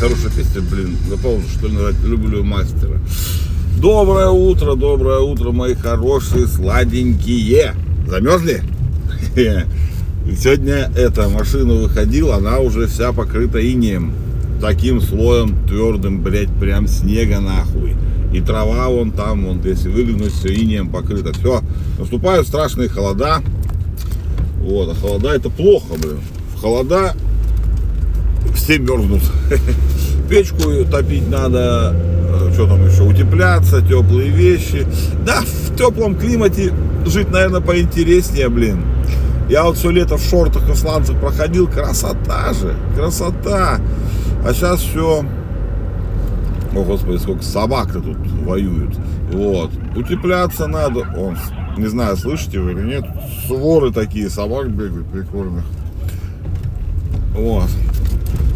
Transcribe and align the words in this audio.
хорошая 0.00 0.30
песня, 0.30 0.62
блин, 0.62 0.96
запомнил, 1.10 1.46
что 1.46 1.68
ли, 1.68 1.76
«Люблю 2.04 2.42
мастера». 2.42 2.98
Доброе 3.76 4.28
утро, 4.30 4.74
доброе 4.74 5.18
утро, 5.18 5.52
мои 5.52 5.74
хорошие, 5.74 6.46
сладенькие. 6.46 7.74
Замерзли? 8.08 8.62
Сегодня 10.38 10.90
эта 10.96 11.28
машина 11.28 11.74
выходила, 11.74 12.36
она 12.36 12.60
уже 12.60 12.86
вся 12.86 13.12
покрыта 13.12 13.60
инеем. 13.60 14.14
Таким 14.60 15.02
слоем 15.02 15.54
твердым, 15.66 16.22
блядь, 16.22 16.52
прям 16.58 16.86
снега 16.88 17.40
нахуй. 17.40 17.94
И 18.32 18.40
трава 18.40 18.88
вон 18.88 19.10
там, 19.10 19.44
вон, 19.44 19.60
если 19.62 19.90
выглянуть, 19.90 20.32
все 20.32 20.48
инеем 20.48 20.88
покрыто. 20.88 21.34
Все, 21.34 21.60
наступают 21.98 22.46
страшные 22.46 22.88
холода. 22.88 23.42
Вот, 24.62 24.90
а 24.90 24.94
холода 24.94 25.34
это 25.34 25.50
плохо, 25.50 25.94
блин. 25.98 26.20
В 26.54 26.60
холода 26.60 27.14
все 28.54 28.78
мерзнут. 28.78 29.22
Печку 30.30 30.84
топить 30.88 31.28
надо, 31.28 31.92
э, 31.92 32.52
что 32.54 32.68
там 32.68 32.86
еще, 32.86 33.02
утепляться, 33.02 33.82
теплые 33.82 34.30
вещи. 34.30 34.86
Да, 35.26 35.40
в 35.40 35.76
теплом 35.76 36.14
климате 36.14 36.72
жить, 37.04 37.32
наверное, 37.32 37.60
поинтереснее, 37.60 38.48
блин. 38.48 38.84
Я 39.48 39.64
вот 39.64 39.76
все 39.76 39.90
лето 39.90 40.16
в 40.16 40.22
шортах 40.22 40.70
и 40.70 40.74
сланцах 40.76 41.18
проходил, 41.18 41.66
красота 41.66 42.52
же, 42.52 42.76
красота. 42.96 43.80
А 44.46 44.54
сейчас 44.54 44.78
все, 44.82 45.24
о 46.76 46.82
господи, 46.84 47.16
сколько 47.16 47.42
собак-то 47.42 48.00
тут 48.00 48.16
воюют. 48.46 48.96
Вот, 49.32 49.72
утепляться 49.96 50.68
надо. 50.68 51.00
Он, 51.18 51.36
не 51.76 51.88
знаю, 51.88 52.16
слышите 52.16 52.60
вы 52.60 52.70
или 52.70 52.82
нет, 52.82 53.04
своры 53.48 53.92
такие 53.92 54.30
собак 54.30 54.70
бегают 54.70 55.08
прикольных. 55.08 55.64
Вот, 57.34 57.68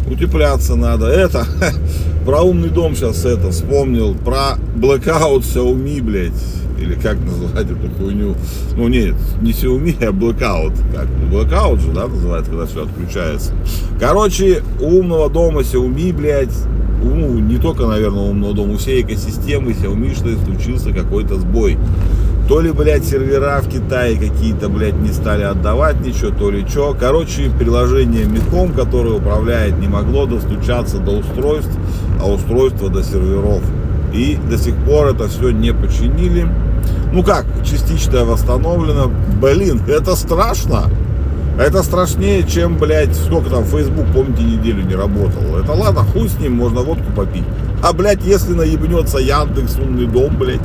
утепляться 0.07 0.75
надо. 0.75 1.07
Это, 1.07 1.45
про 2.25 2.41
умный 2.41 2.69
дом 2.69 2.95
сейчас 2.95 3.25
это 3.25 3.51
вспомнил, 3.51 4.15
про 4.15 4.57
blackout 4.75 5.41
Xiaomi, 5.41 6.01
блядь, 6.01 6.33
или 6.79 6.95
как 6.95 7.17
называть 7.19 7.65
эту 7.65 7.89
хуйню. 7.97 8.35
Ну 8.75 8.87
нет, 8.87 9.15
не 9.41 9.51
Xiaomi, 9.51 10.03
а 10.03 10.11
blackout. 10.11 10.73
Как? 10.93 11.07
Blackout 11.31 11.79
же, 11.79 11.91
да, 11.91 12.07
называется, 12.07 12.51
когда 12.51 12.65
все 12.65 12.83
отключается. 12.83 13.53
Короче, 13.99 14.63
у 14.79 14.99
умного 14.99 15.29
дома 15.29 15.61
Xiaomi, 15.61 16.13
блядь, 16.13 16.53
ну, 17.03 17.37
не 17.39 17.57
только, 17.57 17.85
наверное, 17.85 18.23
умного 18.23 18.53
дома, 18.53 18.73
у 18.73 18.77
всей 18.77 19.01
экосистемы 19.03 19.71
Xiaomi 19.71 20.15
что 20.15 20.35
случился 20.45 20.91
какой-то 20.91 21.39
сбой. 21.39 21.77
То 22.47 22.61
ли, 22.61 22.71
блядь, 22.71 23.03
сервера 23.03 23.59
в 23.59 23.69
Китае 23.69 24.17
какие-то, 24.17 24.69
блядь, 24.69 24.99
не 24.99 25.11
стали 25.11 25.41
отдавать 25.41 25.99
ничего, 26.01 26.29
то 26.29 26.51
ли 26.51 26.63
что. 26.67 26.95
Короче, 26.99 27.49
приложение 27.49 28.25
Миком, 28.25 28.71
которое 28.71 29.15
управляет, 29.15 29.79
не 29.79 29.87
могло 29.87 30.27
достучаться 30.27 30.99
до 30.99 31.11
устройств, 31.11 31.71
а 32.21 32.29
устройство 32.29 32.89
до 32.89 33.03
серверов. 33.03 33.63
И 34.13 34.37
до 34.49 34.59
сих 34.59 34.75
пор 34.85 35.07
это 35.07 35.27
все 35.27 35.49
не 35.49 35.73
починили. 35.73 36.47
Ну 37.11 37.23
как, 37.23 37.45
частично 37.65 38.25
восстановлено. 38.25 39.11
Блин, 39.41 39.81
это 39.87 40.15
страшно. 40.15 40.83
Это 41.57 41.81
страшнее, 41.83 42.43
чем, 42.43 42.77
блядь, 42.77 43.15
сколько 43.15 43.49
там 43.49 43.63
Facebook, 43.63 44.05
помните, 44.13 44.43
неделю 44.43 44.83
не 44.83 44.93
работал. 44.93 45.57
Это 45.57 45.71
ладно, 45.71 46.01
хуй 46.01 46.27
с 46.27 46.37
ним, 46.37 46.53
можно 46.53 46.81
водку 46.81 47.11
попить. 47.15 47.45
А, 47.81 47.93
блядь, 47.93 48.23
если 48.23 48.53
наебнется 48.53 49.17
Яндекс, 49.17 49.77
умный 49.79 50.05
дом, 50.05 50.37
блядь. 50.37 50.61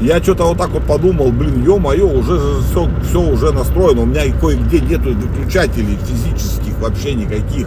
Я 0.00 0.22
что-то 0.22 0.44
вот 0.44 0.58
так 0.58 0.70
вот 0.70 0.84
подумал, 0.84 1.32
блин, 1.32 1.64
ё-моё, 1.64 2.08
уже 2.08 2.38
все, 2.70 2.88
все 3.08 3.20
уже 3.20 3.52
настроено. 3.52 4.02
У 4.02 4.06
меня 4.06 4.22
кое-где 4.40 4.80
нету 4.80 5.10
выключателей 5.10 5.98
физических 6.06 6.78
вообще 6.80 7.14
никаких. 7.14 7.66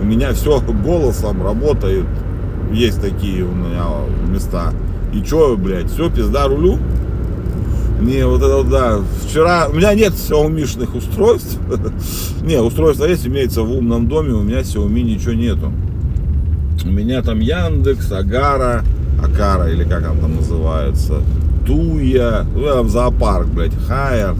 У 0.00 0.04
меня 0.04 0.32
все 0.32 0.60
голосом 0.60 1.44
работает. 1.44 2.06
Есть 2.72 3.00
такие 3.00 3.44
у 3.44 3.52
меня 3.52 3.84
места. 4.28 4.72
И 5.12 5.22
чё, 5.22 5.56
блядь, 5.56 5.90
все, 5.90 6.10
пизда 6.10 6.48
рулю. 6.48 6.78
Не, 8.00 8.26
вот 8.26 8.42
это 8.42 8.64
да. 8.64 9.00
Вчера, 9.28 9.68
у 9.68 9.74
меня 9.74 9.94
нет 9.94 10.14
Xiaomi 10.14 10.96
устройств. 10.96 11.58
Не, 12.42 12.60
устройство 12.60 13.04
есть, 13.04 13.26
имеется 13.26 13.62
в 13.62 13.70
умном 13.70 14.08
доме, 14.08 14.32
у 14.32 14.42
меня 14.42 14.60
Xiaomi 14.60 15.02
ничего 15.02 15.34
нету. 15.34 15.72
У 16.82 16.88
меня 16.88 17.20
там 17.22 17.40
Яндекс, 17.40 18.10
Агара, 18.10 18.82
Акара, 19.24 19.70
или 19.70 19.84
как 19.84 20.10
он 20.10 20.18
там 20.18 20.36
называется, 20.36 21.22
Туя, 21.66 22.46
ну, 22.54 22.64
там 22.64 22.88
зоопарк, 22.88 23.46
блядь, 23.48 23.74
Хайер, 23.86 24.34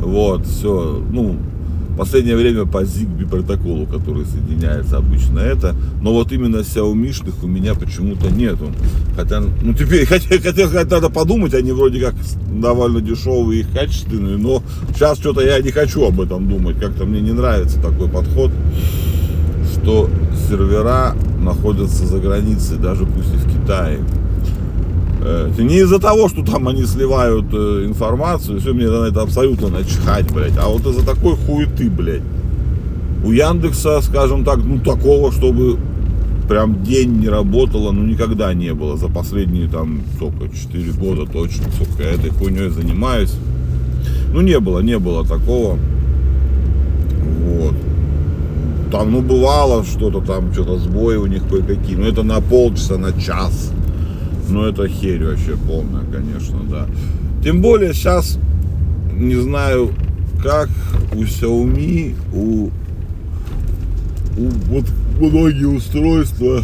вот, 0.00 0.46
все, 0.46 1.02
ну, 1.10 1.38
последнее 1.96 2.36
время 2.36 2.66
по 2.66 2.82
Zigbee 2.82 3.28
протоколу, 3.28 3.86
который 3.86 4.24
соединяется 4.26 4.98
обычно 4.98 5.38
это, 5.38 5.74
но 6.02 6.12
вот 6.12 6.32
именно 6.32 6.56
Xiaomi 6.56 7.34
у 7.42 7.46
меня 7.46 7.74
почему-то 7.74 8.30
нету. 8.30 8.70
Хотя, 9.16 9.40
ну 9.40 9.72
теперь, 9.74 10.06
хотя, 10.08 10.38
хотя, 10.38 10.66
хотя 10.66 10.96
надо 10.96 11.10
подумать, 11.10 11.54
они 11.54 11.72
вроде 11.72 12.00
как 12.00 12.14
довольно 12.60 13.00
дешевые 13.00 13.60
и 13.60 13.64
качественные, 13.64 14.36
но 14.36 14.62
сейчас 14.94 15.18
что-то 15.18 15.42
я 15.42 15.60
не 15.60 15.70
хочу 15.70 16.04
об 16.04 16.20
этом 16.20 16.48
думать, 16.48 16.78
как-то 16.78 17.04
мне 17.04 17.20
не 17.20 17.32
нравится 17.32 17.80
такой 17.80 18.08
подход, 18.08 18.50
что 19.72 20.10
сервера 20.48 21.14
находятся 21.40 22.06
за 22.06 22.18
границей, 22.18 22.78
даже 22.78 23.06
пусть 23.06 23.32
и 23.32 23.36
в 23.36 23.52
Китае. 23.52 24.00
Э, 25.22 25.50
не 25.58 25.78
из-за 25.78 25.98
того, 25.98 26.28
что 26.28 26.44
там 26.44 26.68
они 26.68 26.84
сливают 26.84 27.46
э, 27.52 27.84
информацию, 27.86 28.60
все, 28.60 28.72
мне 28.72 28.88
на 28.88 29.06
это 29.06 29.22
абсолютно 29.22 29.68
начхать, 29.68 30.30
блядь. 30.32 30.56
А 30.58 30.68
вот 30.68 30.86
из-за 30.86 31.04
такой 31.04 31.36
хуеты, 31.36 31.88
блядь. 31.88 32.22
У 33.24 33.32
Яндекса, 33.32 34.00
скажем 34.02 34.44
так, 34.44 34.58
ну 34.58 34.78
такого, 34.78 35.32
чтобы 35.32 35.78
прям 36.48 36.82
день 36.84 37.20
не 37.20 37.28
работало, 37.28 37.90
ну 37.92 38.02
никогда 38.02 38.52
не 38.52 38.74
было. 38.74 38.96
За 38.96 39.08
последние 39.08 39.68
там, 39.68 40.02
сколько, 40.16 40.48
4 40.54 40.92
года 40.92 41.30
точно, 41.30 41.64
сколько 41.72 42.02
я 42.02 42.10
этой 42.10 42.30
хуйней 42.30 42.68
занимаюсь. 42.68 43.34
Ну 44.32 44.40
не 44.42 44.58
было, 44.60 44.80
не 44.80 44.98
было 44.98 45.24
такого. 45.24 45.78
Вот. 47.44 47.74
Там, 48.92 49.12
ну 49.12 49.22
бывало 49.22 49.84
что-то 49.84 50.20
там, 50.20 50.52
что-то 50.52 50.78
сбои 50.78 51.16
у 51.16 51.26
них 51.26 51.42
кое-какие. 51.48 51.96
Но 51.96 52.06
это 52.06 52.22
на 52.22 52.40
полчаса, 52.40 52.98
на 52.98 53.12
час. 53.12 53.72
Ну, 54.48 54.64
это 54.64 54.86
херь 54.88 55.24
вообще 55.24 55.56
полная, 55.66 56.04
конечно, 56.04 56.58
да. 56.70 56.86
Тем 57.42 57.60
более 57.60 57.92
сейчас, 57.94 58.38
не 59.12 59.36
знаю, 59.36 59.90
как 60.42 60.68
у 61.14 61.22
Xiaomi, 61.22 62.14
у, 62.34 62.70
у 64.36 64.48
вот 64.68 64.84
многие 65.18 65.66
устройства, 65.66 66.62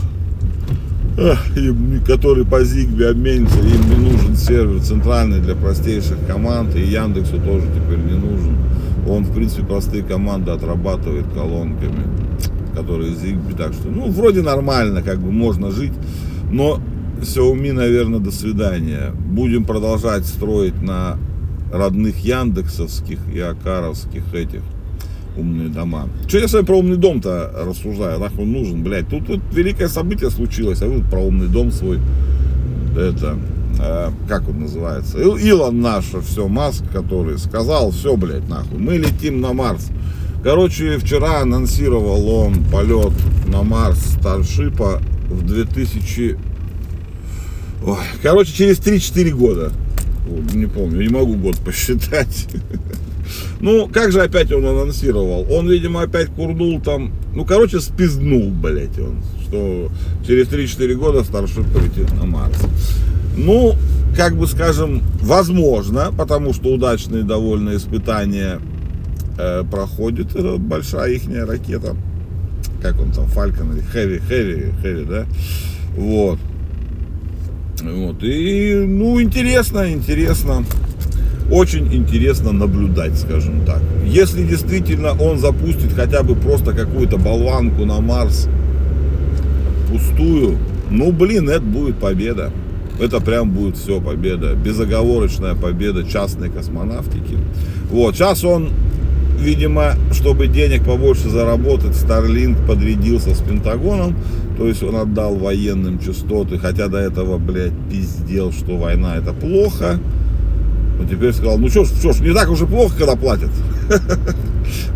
которые 2.06 2.46
по 2.46 2.62
Zigbee 2.62 3.10
обменятся, 3.10 3.58
им 3.58 3.88
не 3.88 4.10
нужен 4.10 4.36
сервер 4.36 4.82
центральный 4.82 5.40
для 5.40 5.54
простейших 5.54 6.18
команд, 6.26 6.74
и 6.76 6.82
Яндексу 6.82 7.38
тоже 7.38 7.66
теперь 7.74 7.98
не 7.98 8.18
нужен. 8.18 8.56
Он, 9.08 9.24
в 9.24 9.34
принципе, 9.34 9.64
простые 9.64 10.02
команды 10.02 10.50
отрабатывает 10.50 11.24
колонками, 11.34 12.04
которые 12.74 13.12
Zigbee, 13.12 13.56
так 13.56 13.72
что, 13.72 13.88
ну, 13.88 14.10
вроде 14.10 14.42
нормально, 14.42 15.02
как 15.02 15.18
бы 15.20 15.30
можно 15.30 15.70
жить, 15.70 15.92
но 16.50 16.80
Xiaomi, 17.22 17.72
наверное, 17.72 18.20
до 18.20 18.30
свидания. 18.30 19.12
Будем 19.12 19.64
продолжать 19.64 20.26
строить 20.26 20.80
на 20.82 21.18
родных 21.72 22.18
яндексовских 22.18 23.18
и 23.32 23.40
акаровских 23.40 24.34
этих 24.34 24.62
умные 25.36 25.68
дома. 25.68 26.08
Что 26.26 26.38
я 26.38 26.48
с 26.48 26.52
вами 26.52 26.64
про 26.64 26.78
умный 26.78 26.96
дом-то 26.96 27.52
рассуждаю? 27.64 28.18
Нахуй 28.18 28.44
он 28.44 28.52
нужен, 28.52 28.82
блядь. 28.82 29.08
Тут, 29.08 29.26
тут 29.26 29.40
великое 29.52 29.88
событие 29.88 30.30
случилось, 30.30 30.82
а 30.82 30.86
вы 30.86 31.02
про 31.02 31.20
умный 31.20 31.48
дом 31.48 31.70
свой, 31.70 31.98
это, 32.96 33.38
э, 33.80 34.10
как 34.28 34.48
он 34.48 34.60
называется? 34.60 35.18
Илон 35.18 35.80
наш, 35.80 36.06
все, 36.24 36.48
Маск, 36.48 36.84
который 36.92 37.38
сказал, 37.38 37.90
все, 37.92 38.16
блядь, 38.16 38.48
нахуй, 38.48 38.78
мы 38.78 38.96
летим 38.96 39.40
на 39.40 39.52
Марс. 39.52 39.88
Короче, 40.42 40.98
вчера 40.98 41.42
анонсировал 41.42 42.28
он 42.28 42.64
полет 42.64 43.12
на 43.46 43.62
Марс 43.62 43.98
Старшипа 44.16 45.00
в 45.28 45.46
2000 45.46 46.49
Ой, 47.82 47.96
короче, 48.22 48.52
через 48.52 48.78
3-4 48.78 49.30
года. 49.30 49.72
Не 50.52 50.66
помню, 50.66 51.02
не 51.02 51.08
могу 51.08 51.34
год 51.34 51.56
посчитать. 51.58 52.48
Ну, 53.60 53.88
как 53.88 54.10
же 54.10 54.22
опять 54.22 54.50
он 54.50 54.64
анонсировал? 54.66 55.46
Он, 55.50 55.68
видимо, 55.68 56.02
опять 56.02 56.28
курнул 56.28 56.80
там, 56.80 57.12
ну, 57.34 57.44
короче, 57.44 57.78
спизднул, 57.80 58.50
блядь, 58.50 58.98
он, 58.98 59.20
что 59.46 59.88
через 60.26 60.48
3-4 60.48 60.94
года 60.94 61.22
Старшип 61.22 61.66
полетит 61.72 62.12
на 62.14 62.24
Марс. 62.24 62.58
Ну, 63.36 63.76
как 64.16 64.36
бы 64.36 64.46
скажем, 64.46 65.02
возможно, 65.20 66.12
потому 66.16 66.52
что 66.52 66.74
удачные 66.74 67.22
довольно 67.22 67.76
испытания 67.76 68.60
э, 69.38 69.62
проходит 69.70 70.34
э, 70.34 70.56
большая 70.56 71.12
ихняя 71.12 71.46
ракета. 71.46 71.96
Как 72.82 72.98
он 73.00 73.12
там, 73.12 73.26
Фалькон 73.26 73.72
или 73.72 73.82
Хэви, 73.82 74.18
Хэви, 74.18 74.72
Хэви, 74.82 75.04
да? 75.04 75.26
Вот. 75.96 76.38
Вот. 77.82 78.22
И, 78.22 78.74
ну, 78.86 79.20
интересно, 79.20 79.92
интересно. 79.92 80.64
Очень 81.50 81.92
интересно 81.92 82.52
наблюдать, 82.52 83.18
скажем 83.18 83.64
так. 83.64 83.80
Если 84.04 84.44
действительно 84.44 85.12
он 85.12 85.38
запустит 85.38 85.92
хотя 85.94 86.22
бы 86.22 86.36
просто 86.36 86.72
какую-то 86.72 87.16
болванку 87.16 87.84
на 87.84 88.00
Марс, 88.00 88.48
впустую, 89.86 90.58
ну, 90.90 91.10
блин, 91.12 91.48
это 91.48 91.62
будет 91.62 91.96
победа. 91.96 92.52
Это 93.00 93.20
прям 93.20 93.50
будет 93.50 93.76
все 93.76 94.00
победа. 94.00 94.54
Безоговорочная 94.54 95.54
победа 95.54 96.04
частной 96.04 96.50
космонавтики. 96.50 97.38
Вот, 97.90 98.14
сейчас 98.14 98.44
он, 98.44 98.70
видимо, 99.40 99.94
чтобы 100.12 100.46
денег 100.46 100.84
побольше 100.84 101.28
заработать, 101.28 101.92
Starlink 101.92 102.66
подрядился 102.66 103.34
с 103.34 103.40
Пентагоном. 103.40 104.16
То 104.56 104.68
есть 104.68 104.82
он 104.82 104.96
отдал 104.96 105.36
военным 105.36 105.98
частоты, 105.98 106.58
хотя 106.58 106.88
до 106.88 106.98
этого, 106.98 107.38
блядь, 107.38 107.72
пиздел, 107.90 108.52
что 108.52 108.76
война 108.76 109.16
это 109.16 109.32
плохо. 109.32 109.98
Но 110.98 111.08
теперь 111.08 111.32
сказал, 111.32 111.58
ну 111.58 111.68
что 111.68 111.84
ж, 111.84 111.88
что 111.88 112.12
ж, 112.12 112.20
не 112.20 112.34
так 112.34 112.50
уже 112.50 112.66
плохо, 112.66 112.96
когда 112.98 113.16
платят. 113.16 113.50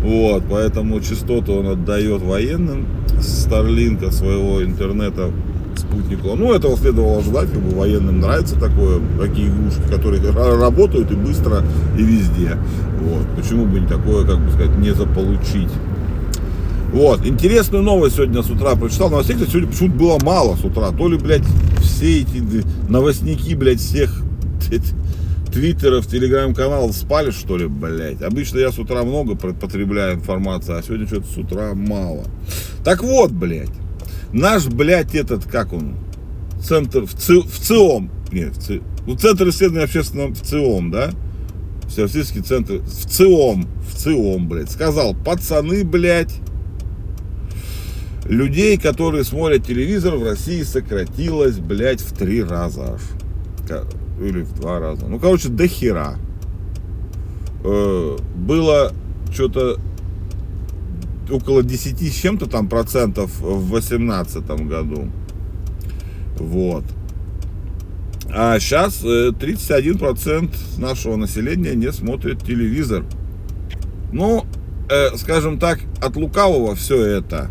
Вот, 0.01 0.43
поэтому 0.49 1.01
частоты 1.01 1.51
он 1.51 1.67
отдает 1.67 2.21
военным 2.21 2.85
Старлинка 3.19 4.11
своего 4.11 4.63
интернета 4.63 5.31
спутнику. 5.79 6.35
Ну, 6.35 6.53
этого 6.53 6.77
следовало 6.77 7.19
ожидать, 7.19 7.51
как 7.51 7.61
бы 7.61 7.75
военным 7.75 8.19
нравится 8.19 8.55
такое, 8.55 8.99
такие 9.19 9.49
игрушки, 9.49 9.81
которые 9.89 10.21
работают 10.31 11.11
и 11.11 11.15
быстро, 11.15 11.63
и 11.97 12.03
везде. 12.03 12.57
Вот. 13.01 13.25
Почему 13.35 13.65
бы 13.65 13.79
не 13.79 13.87
такое, 13.87 14.25
как 14.25 14.39
бы 14.39 14.51
сказать, 14.51 14.77
не 14.77 14.93
заполучить? 14.93 15.71
Вот, 16.91 17.25
интересную 17.25 17.83
новость 17.83 18.15
сегодня 18.15 18.41
с 18.41 18.49
утра 18.49 18.75
прочитал. 18.75 19.09
Новостей, 19.09 19.35
кстати, 19.35 19.51
сегодня 19.51 19.69
почему-то 19.69 19.95
было 19.97 20.17
мало 20.23 20.55
с 20.55 20.63
утра. 20.63 20.91
То 20.91 21.09
ли, 21.09 21.17
блядь, 21.17 21.43
все 21.81 22.21
эти 22.21 22.41
новостники, 22.87 23.53
блядь, 23.53 23.81
всех 23.81 24.21
твиттеров, 25.51 26.07
телеграм-каналов 26.07 26.95
спали, 26.95 27.31
что 27.31 27.57
ли, 27.57 27.67
блядь. 27.67 28.21
Обычно 28.21 28.59
я 28.59 28.71
с 28.71 28.79
утра 28.79 29.03
много 29.03 29.35
потребляю 29.35 30.15
информации, 30.15 30.77
а 30.77 30.81
сегодня 30.81 31.05
что-то 31.05 31.27
с 31.27 31.37
утра 31.37 31.73
мало. 31.73 32.23
Так 32.85 33.03
вот, 33.03 33.31
блядь, 33.31 33.69
наш, 34.35 34.67
блядь, 34.67 35.15
этот, 35.15 35.45
как 35.45 35.73
он, 35.73 35.95
центр, 36.61 37.05
в, 37.05 37.13
ЦИ, 37.13 37.41
в 37.41 37.59
ЦИОМ, 37.59 38.11
нет, 38.31 38.55
в, 38.57 38.61
ЦИ, 38.61 38.81
ну, 39.07 39.15
Центр 39.15 39.49
исследования 39.49 39.85
общественного, 39.85 40.33
в 40.33 40.41
ЦИОМ, 40.41 40.91
да, 40.91 41.11
Всероссийский 41.87 42.41
центр, 42.41 42.79
в 42.79 43.09
ЦИОМ, 43.09 43.67
в 43.89 43.95
ЦИОМ, 43.95 44.49
блядь, 44.49 44.71
сказал, 44.71 45.15
пацаны, 45.15 45.85
блядь, 45.85 46.35
людей, 48.25 48.77
которые 48.77 49.23
смотрят 49.23 49.65
телевизор, 49.65 50.15
в 50.15 50.23
России 50.23 50.63
сократилось, 50.63 51.57
блядь, 51.57 52.01
в 52.01 52.11
три 52.13 52.43
раза 52.43 52.95
аж. 52.95 53.01
Или 54.19 54.41
в 54.41 54.53
два 54.53 54.79
раза. 54.79 55.07
Ну, 55.07 55.19
короче, 55.19 55.49
до 55.49 55.67
хера. 55.67 56.15
Э, 57.63 58.17
было 58.35 58.93
что-то 59.33 59.77
около 61.29 61.63
10 61.63 62.01
с 62.01 62.15
чем-то 62.15 62.47
там 62.47 62.67
процентов 62.67 63.31
в 63.39 63.69
2018 63.69 64.43
году. 64.67 65.07
Вот. 66.37 66.83
А 68.29 68.59
сейчас 68.59 68.97
31 68.97 69.95
э, 69.95 69.97
процент 69.97 70.51
нашего 70.77 71.15
населения 71.15 71.75
не 71.75 71.91
смотрит 71.91 72.43
телевизор. 72.43 73.05
Ну, 74.11 74.45
э, 74.89 75.15
скажем 75.17 75.59
так, 75.59 75.79
от 76.01 76.15
лукавого 76.15 76.75
все 76.75 77.03
это 77.03 77.49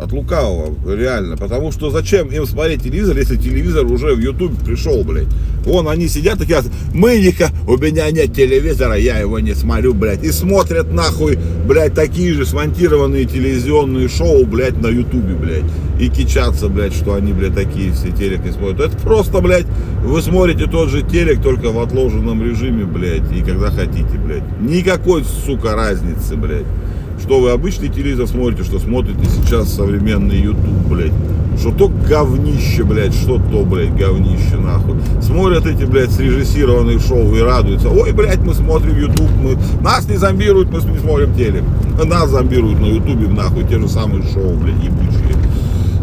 от 0.00 0.12
лукавого, 0.12 0.94
реально. 0.94 1.36
Потому 1.36 1.72
что 1.72 1.90
зачем 1.90 2.28
им 2.28 2.46
смотреть 2.46 2.82
телевизор, 2.82 3.16
если 3.16 3.36
телевизор 3.36 3.84
уже 3.86 4.14
в 4.14 4.18
YouTube 4.18 4.58
пришел, 4.64 5.04
блядь. 5.04 5.28
Вон 5.64 5.88
они 5.88 6.08
сидят 6.08 6.38
такие, 6.38 6.62
Мыника, 6.92 7.50
у 7.66 7.76
меня 7.76 8.10
нет 8.10 8.34
телевизора, 8.34 8.96
я 8.96 9.18
его 9.18 9.38
не 9.38 9.54
смотрю, 9.54 9.94
блядь. 9.94 10.24
И 10.24 10.32
смотрят 10.32 10.92
нахуй, 10.92 11.38
блядь, 11.66 11.94
такие 11.94 12.34
же 12.34 12.46
смонтированные 12.46 13.24
телевизионные 13.24 14.08
шоу, 14.08 14.44
блядь, 14.44 14.80
на 14.80 14.88
ютубе, 14.88 15.34
блядь. 15.34 15.64
И 16.00 16.08
кичатся, 16.08 16.68
блядь, 16.68 16.94
что 16.94 17.14
они, 17.14 17.32
блядь, 17.32 17.54
такие 17.54 17.92
все 17.92 18.10
телек 18.10 18.44
не 18.44 18.52
смотрят. 18.52 18.80
Это 18.80 18.96
просто, 18.98 19.40
блядь, 19.40 19.66
вы 20.04 20.20
смотрите 20.22 20.66
тот 20.66 20.88
же 20.88 21.02
телек, 21.02 21.42
только 21.42 21.70
в 21.70 21.78
отложенном 21.78 22.42
режиме, 22.42 22.84
блядь, 22.84 23.30
и 23.32 23.42
когда 23.42 23.70
хотите, 23.70 24.18
блядь. 24.24 24.44
Никакой, 24.60 25.24
сука, 25.24 25.74
разницы, 25.74 26.36
блядь 26.36 26.66
что 27.20 27.38
вы 27.38 27.50
обычный 27.50 27.88
телевизор 27.88 28.26
смотрите, 28.26 28.64
что 28.64 28.78
смотрите 28.78 29.20
сейчас 29.26 29.74
современный 29.74 30.40
YouTube, 30.40 30.88
блядь. 30.88 31.12
Что 31.60 31.72
то 31.72 31.88
говнище, 31.88 32.84
блядь, 32.84 33.12
что 33.12 33.38
то, 33.38 33.64
блядь, 33.66 33.94
говнище, 33.94 34.56
нахуй. 34.56 34.96
Смотрят 35.20 35.66
эти, 35.66 35.84
блядь, 35.84 36.10
срежиссированные 36.10 36.98
шоу 36.98 37.34
и 37.34 37.40
радуются. 37.40 37.90
Ой, 37.90 38.12
блядь, 38.12 38.38
мы 38.38 38.54
смотрим 38.54 38.96
YouTube, 38.96 39.30
мы... 39.42 39.58
нас 39.82 40.08
не 40.08 40.16
зомбируют, 40.16 40.70
мы 40.72 40.80
смотрим 40.80 41.34
телек. 41.34 41.62
Нас 42.02 42.30
зомбируют 42.30 42.80
на 42.80 42.86
YouTube, 42.86 43.30
нахуй, 43.32 43.64
те 43.64 43.78
же 43.78 43.88
самые 43.88 44.22
шоу, 44.22 44.56
блядь, 44.56 44.82
ебучие. 44.82 45.36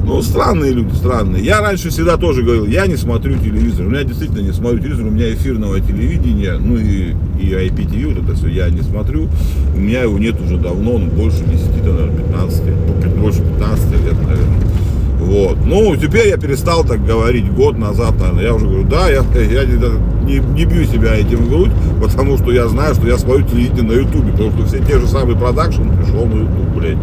Ну, 0.06 0.22
странные 0.22 0.74
люди, 0.74 0.94
странные. 0.96 1.44
Я 1.44 1.60
раньше 1.60 1.90
всегда 1.90 2.18
тоже 2.18 2.44
говорил, 2.44 2.66
я 2.68 2.86
не 2.86 2.96
смотрю 2.96 3.38
телевизор. 3.40 3.88
У 3.88 3.90
меня 3.90 4.04
действительно 4.04 4.42
не 4.42 4.54
смотрю 4.54 4.80
телевизор, 4.80 5.08
у 5.08 5.10
меня 5.10 5.34
эфирного 5.34 5.82
телевидения, 5.82 6.54
ну 6.60 6.78
и, 6.78 7.16
и 7.42 7.50
IPTV, 7.50 8.14
вот 8.14 8.24
это 8.24 8.38
все 8.38 8.48
я 8.48 8.70
не 8.70 8.84
смотрю. 8.84 9.28
У 9.76 9.80
меня 9.80 10.04
его 10.04 10.20
нет 10.20 10.40
уже 10.40 10.58
давно, 10.58 11.00
ну, 11.00 11.08
больше 11.08 11.44
10, 11.44 11.84
наверное, 11.84 12.16
15, 12.16 12.64
ну, 13.16 13.22
больше 13.22 13.40
15 13.40 13.92
лет, 14.06 14.16
наверное. 14.24 14.68
Вот. 15.20 15.58
Ну, 15.66 15.96
теперь 15.96 16.28
я 16.28 16.38
перестал 16.38 16.84
так 16.84 17.04
говорить 17.04 17.52
год 17.52 17.78
назад, 17.78 18.20
наверное. 18.20 18.44
Я 18.44 18.54
уже 18.54 18.68
говорю, 18.68 18.88
да, 18.88 19.10
я, 19.10 19.24
я 19.36 19.66
не, 19.66 19.78
не, 20.26 20.40
не 20.40 20.66
бью 20.66 20.86
себя 20.86 21.16
этим 21.16 21.46
в 21.46 21.50
грудь, 21.50 21.72
потому 22.02 22.38
что 22.38 22.52
я 22.52 22.68
знаю, 22.68 22.94
что 22.94 23.08
я 23.08 23.18
смотрю 23.18 23.46
телевидение 23.46 23.84
на 23.84 23.92
Ютубе, 23.94 24.32
потому 24.32 24.52
что 24.52 24.66
все 24.66 24.80
те 24.80 25.00
же 25.00 25.08
самые 25.08 25.38
продакшн 25.38 25.90
пришел 25.90 26.26
на 26.26 26.42
Ютуб, 26.42 26.78
блядь. 26.78 26.98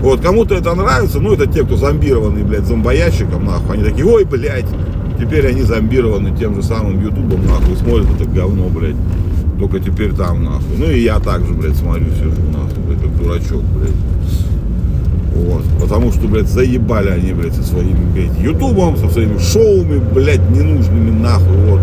Вот, 0.00 0.20
кому-то 0.20 0.54
это 0.54 0.74
нравится, 0.74 1.20
ну, 1.20 1.34
это 1.34 1.46
те, 1.46 1.64
кто 1.64 1.76
зомбированный, 1.76 2.42
блядь, 2.42 2.64
зомбоящиком, 2.64 3.44
нахуй. 3.44 3.76
Они 3.76 3.84
такие, 3.84 4.06
ой, 4.06 4.24
блядь, 4.24 4.66
теперь 5.20 5.46
они 5.46 5.62
зомбированы 5.62 6.36
тем 6.36 6.54
же 6.54 6.62
самым 6.62 7.02
ютубом, 7.02 7.44
нахуй, 7.46 7.76
смотрят 7.76 8.06
это 8.18 8.30
говно, 8.30 8.68
блядь. 8.68 8.96
Только 9.58 9.80
теперь 9.80 10.14
там, 10.14 10.44
нахуй. 10.44 10.76
Ну, 10.78 10.88
и 10.88 11.00
я 11.00 11.18
также, 11.18 11.52
блядь, 11.52 11.76
смотрю, 11.76 12.06
сижу, 12.12 12.30
нахуй, 12.52 12.82
блядь, 12.86 13.02
как 13.02 13.16
дурачок, 13.18 13.62
блядь. 13.62 13.96
Вот. 15.38 15.64
Потому 15.80 16.12
что, 16.12 16.26
блядь, 16.26 16.48
заебали 16.48 17.10
они, 17.10 17.32
блядь, 17.32 17.54
со 17.54 17.62
своими, 17.62 18.04
блядь, 18.12 18.38
ютубом, 18.38 18.96
со 18.96 19.08
своими 19.08 19.38
шоуми, 19.38 19.98
блядь, 19.98 20.48
ненужными, 20.50 21.10
нахуй, 21.10 21.56
вот. 21.68 21.80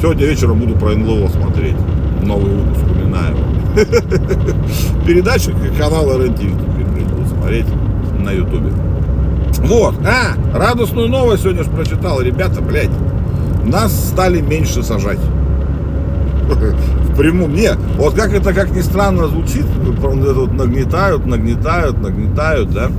Сегодня 0.00 0.26
вечером 0.26 0.60
буду 0.60 0.74
про 0.74 0.94
НЛО 0.94 1.28
смотреть. 1.28 1.76
Новый 2.22 2.54
выпуск 2.54 2.84
Минаева. 2.96 3.38
Передача 5.06 5.52
канала 5.78 6.20
РЕН 6.20 6.34
смотреть 7.48 7.66
на 8.18 8.30
ютубе. 8.30 8.70
Вот, 9.58 9.94
а, 10.06 10.34
радостную 10.56 11.08
новость 11.08 11.42
сегодня 11.42 11.64
же 11.64 11.70
прочитал, 11.70 12.20
ребята, 12.20 12.60
блядь, 12.60 12.90
нас 13.64 13.92
стали 14.10 14.40
меньше 14.40 14.82
сажать. 14.82 15.18
В 17.08 17.16
прямом, 17.16 17.54
не, 17.54 17.72
вот 17.96 18.14
как 18.14 18.32
это, 18.32 18.52
как 18.54 18.74
ни 18.74 18.80
странно 18.80 19.28
звучит, 19.28 19.64
это 19.64 20.34
вот 20.34 20.52
нагнетают, 20.52 21.26
нагнетают, 21.26 22.00
нагнетают, 22.00 22.70
да, 22.72 22.90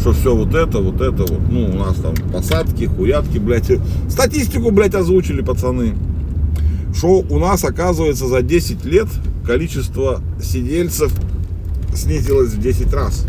что 0.00 0.12
все 0.12 0.34
вот 0.34 0.54
это, 0.54 0.78
вот 0.78 1.00
это, 1.00 1.22
вот, 1.22 1.40
ну, 1.50 1.66
у 1.66 1.78
нас 1.78 1.96
там 1.96 2.14
посадки, 2.32 2.86
хуятки, 2.86 3.38
блядь, 3.38 3.70
статистику, 4.08 4.70
блядь, 4.70 4.94
озвучили 4.94 5.42
пацаны, 5.42 5.94
что 6.94 7.24
у 7.28 7.38
нас, 7.38 7.64
оказывается, 7.64 8.26
за 8.26 8.42
10 8.42 8.84
лет 8.84 9.08
количество 9.44 10.20
сидельцев 10.42 11.12
снизилось 11.94 12.52
в 12.52 12.60
10 12.60 12.92
раз. 12.92 13.26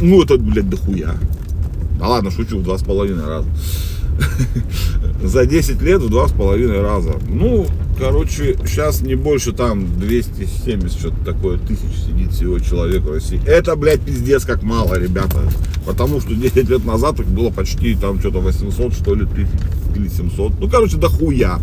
Ну, 0.00 0.22
это, 0.22 0.38
блядь, 0.38 0.68
дохуя. 0.68 1.14
Да 1.98 2.06
ладно, 2.08 2.30
шучу, 2.30 2.58
в 2.58 2.62
два 2.62 2.78
с 2.78 2.82
половиной 2.82 3.26
раза. 3.26 3.48
За 5.22 5.46
10 5.46 5.82
лет 5.82 6.00
в 6.00 6.10
два 6.10 6.28
с 6.28 6.32
половиной 6.32 6.80
раза. 6.80 7.14
Ну, 7.28 7.66
короче, 7.98 8.56
сейчас 8.64 9.00
не 9.00 9.16
больше 9.16 9.52
там 9.52 9.98
270 9.98 10.98
что-то 10.98 11.24
такое 11.24 11.58
тысяч 11.58 12.06
сидит 12.06 12.32
всего 12.32 12.60
человек 12.60 13.02
в 13.02 13.12
России. 13.12 13.40
Это, 13.44 13.74
блядь, 13.74 14.00
пиздец 14.00 14.44
как 14.44 14.62
мало, 14.62 14.96
ребята. 14.96 15.40
Потому 15.84 16.20
что 16.20 16.34
10 16.34 16.68
лет 16.68 16.84
назад 16.84 17.18
их 17.18 17.26
было 17.26 17.50
почти 17.50 17.96
там 17.96 18.20
что-то 18.20 18.40
800, 18.40 18.94
что 18.94 19.14
ли, 19.14 19.26
или 19.96 20.08
700. 20.08 20.60
Ну, 20.60 20.70
короче, 20.70 20.98
дохуя. 20.98 21.58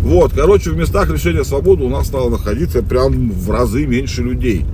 Вот, 0.00 0.32
короче, 0.34 0.70
в 0.70 0.76
местах 0.76 1.08
лишения 1.10 1.44
свободы 1.44 1.84
у 1.84 1.88
нас 1.88 2.06
стало 2.06 2.28
находиться 2.28 2.82
прям 2.82 3.30
в 3.30 3.50
разы 3.50 3.86
меньше 3.86 4.22
людей. 4.22 4.66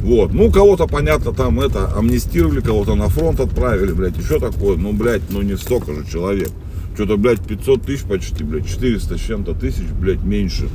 Вот. 0.00 0.32
Ну, 0.32 0.50
кого-то, 0.50 0.88
понятно, 0.88 1.32
там 1.32 1.60
это, 1.60 1.92
амнистировали, 1.96 2.60
кого-то 2.60 2.96
на 2.96 3.08
фронт 3.08 3.38
отправили, 3.38 3.92
блядь, 3.92 4.16
еще 4.16 4.40
такое. 4.40 4.76
Ну, 4.76 4.92
блядь, 4.92 5.22
ну 5.30 5.42
не 5.42 5.56
столько 5.56 5.92
же 5.94 6.04
человек. 6.10 6.50
Что-то, 6.98 7.16
блядь, 7.16 7.40
500 7.40 7.82
тысяч 7.82 8.02
почти, 8.02 8.42
блядь, 8.42 8.68
400 8.68 9.18
с 9.18 9.20
чем-то 9.20 9.54
тысяч, 9.54 9.84
блядь, 10.00 10.20
меньше. 10.24 10.68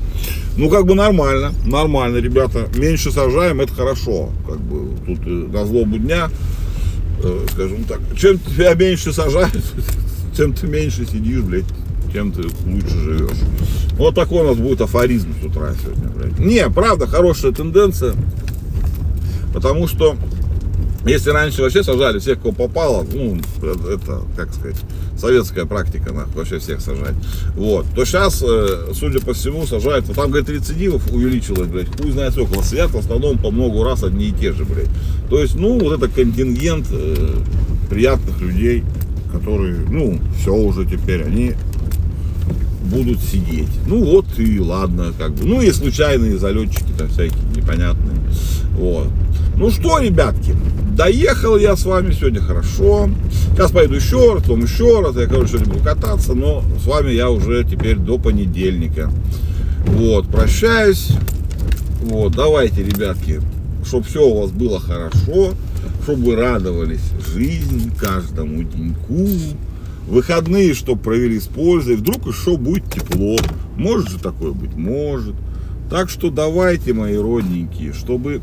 Ну, 0.55 0.69
как 0.69 0.85
бы 0.85 0.95
нормально, 0.95 1.53
нормально, 1.65 2.15
ребята. 2.19 2.69
Меньше 2.75 3.11
сажаем, 3.11 3.59
это 3.59 3.73
хорошо. 3.73 4.29
Как 4.47 4.57
бы 4.57 4.95
тут 5.05 5.19
э, 5.25 5.29
на 5.29 5.65
злобу 5.65 5.97
дня, 5.97 6.29
э, 7.21 7.45
скажем 7.51 7.83
так, 7.83 7.99
чем 8.17 8.39
тебя 8.39 8.73
меньше 8.73 9.11
сажают, 9.11 9.51
тем 10.37 10.53
ты 10.53 10.65
меньше 10.65 11.05
сидишь, 11.05 11.41
блядь, 11.41 11.65
тем 12.13 12.31
ты 12.31 12.43
лучше 12.43 12.99
живешь. 13.01 13.39
Вот 13.97 14.15
такой 14.15 14.45
у 14.45 14.47
нас 14.47 14.55
будет 14.55 14.79
афоризм 14.79 15.33
с 15.41 15.45
утра 15.45 15.73
сегодня, 15.83 16.07
блядь. 16.07 16.39
Не, 16.39 16.69
правда, 16.69 17.05
хорошая 17.05 17.51
тенденция. 17.51 18.15
Потому 19.53 19.89
что 19.89 20.15
Если 21.05 21.31
раньше 21.31 21.61
вообще 21.61 21.83
сажали 21.83 22.19
всех, 22.19 22.41
кого 22.41 22.53
попало, 22.53 23.05
ну, 23.11 23.37
это, 23.61 24.21
как 24.37 24.53
сказать, 24.53 24.77
советская 25.17 25.65
практика, 25.65 26.13
нахуй, 26.13 26.33
вообще 26.35 26.59
всех 26.59 26.79
сажать. 26.79 27.15
Вот. 27.55 27.85
То 27.93 28.05
сейчас, 28.05 28.41
э, 28.41 28.93
судя 28.93 29.19
по 29.19 29.33
всему, 29.33 29.65
сажают, 29.65 30.05
вот 30.07 30.15
там, 30.15 30.31
говорит, 30.31 30.49
рецидивов 30.49 31.11
увеличилось, 31.11 31.67
блядь, 31.67 31.93
хуй 31.95 32.11
знает 32.11 32.33
сколько. 32.33 32.63
Сидят 32.63 32.91
в 32.91 32.97
основном 32.97 33.37
по 33.37 33.51
много 33.51 33.83
раз 33.83 34.03
одни 34.03 34.27
и 34.27 34.31
те 34.31 34.53
же, 34.53 34.63
блядь. 34.63 34.89
То 35.29 35.39
есть, 35.39 35.55
ну, 35.55 35.77
вот 35.77 35.97
это 35.97 36.07
контингент 36.07 36.87
э, 36.91 37.35
приятных 37.89 38.39
людей, 38.39 38.85
которые, 39.33 39.75
ну, 39.89 40.19
все 40.39 40.53
уже 40.53 40.85
теперь, 40.85 41.23
они 41.23 41.53
будут 42.93 43.19
сидеть. 43.19 43.69
Ну 43.87 44.03
вот 44.03 44.25
и 44.37 44.59
ладно, 44.59 45.13
как 45.17 45.33
бы. 45.33 45.45
Ну 45.45 45.61
и 45.61 45.71
случайные 45.71 46.37
залетчики 46.37 46.91
там 46.97 47.09
всякие 47.09 47.43
непонятные. 47.55 48.17
Вот. 48.77 49.07
Ну 49.57 49.69
что, 49.69 49.99
ребятки, 49.99 50.55
доехал 50.95 51.57
я 51.57 51.75
с 51.75 51.85
вами 51.85 52.13
сегодня 52.13 52.41
хорошо. 52.41 53.09
Сейчас 53.51 53.71
поеду 53.71 53.95
еще 53.95 54.33
раз, 54.33 54.43
потом 54.43 54.63
еще 54.63 55.01
раз. 55.01 55.15
Я, 55.15 55.27
короче, 55.27 55.57
буду 55.57 55.79
кататься, 55.79 56.33
но 56.33 56.63
с 56.81 56.85
вами 56.85 57.11
я 57.11 57.29
уже 57.29 57.63
теперь 57.63 57.97
до 57.97 58.17
понедельника. 58.17 59.11
Вот, 59.85 60.27
прощаюсь. 60.27 61.09
Вот, 62.01 62.33
давайте, 62.35 62.83
ребятки, 62.83 63.41
чтобы 63.85 64.05
все 64.05 64.25
у 64.25 64.41
вас 64.41 64.51
было 64.51 64.79
хорошо, 64.79 65.53
чтобы 66.03 66.23
вы 66.23 66.35
радовались 66.35 67.11
жизни, 67.33 67.91
каждому 67.97 68.63
деньку. 68.63 69.27
Выходные, 70.07 70.73
чтобы 70.73 71.01
провели 71.01 71.39
с 71.39 71.47
пользой. 71.47 71.95
Вдруг 71.95 72.27
еще 72.27 72.57
будет 72.57 72.91
тепло. 72.91 73.37
Может 73.77 74.09
же 74.09 74.19
такое 74.19 74.51
быть? 74.51 74.75
Может. 74.75 75.35
Так 75.89 76.09
что 76.09 76.29
давайте, 76.29 76.93
мои 76.93 77.15
родненькие, 77.15 77.93
чтобы... 77.93 78.41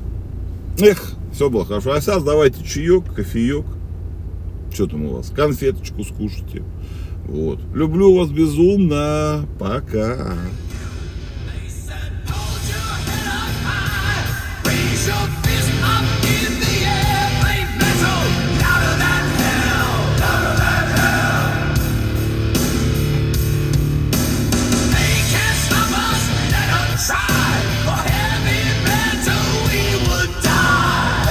Эх, 0.79 1.13
все 1.33 1.51
было 1.51 1.65
хорошо. 1.65 1.93
А 1.93 2.01
сейчас 2.01 2.23
давайте 2.23 2.65
чаек, 2.65 3.13
кофеек. 3.13 3.67
Что 4.73 4.87
там 4.87 5.07
у 5.07 5.17
вас? 5.17 5.31
Конфеточку 5.31 6.05
скушайте. 6.05 6.63
Вот. 7.27 7.61
Люблю 7.75 8.15
вас 8.15 8.31
безумно. 8.31 9.47
Пока. 9.59 10.35